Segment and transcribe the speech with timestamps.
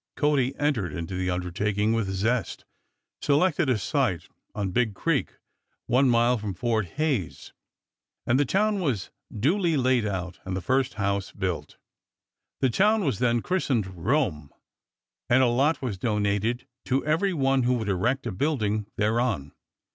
[0.15, 2.65] Cody entered into the undertaking with zest,
[3.21, 5.35] selected a site on Big Creek
[5.85, 7.53] one mile from Fort Hays,
[8.25, 11.77] and the town was duly laid out and the first house built.
[12.61, 14.49] The town was then christened Rome,
[15.29, 19.51] and a lot was donated to every one who would erect a building thereon.